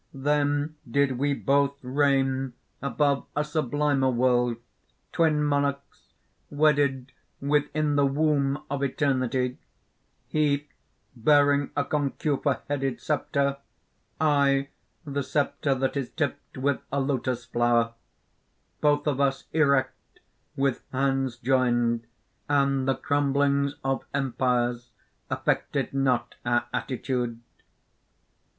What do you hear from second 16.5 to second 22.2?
with a lotus flower; both of us erect with hands joined;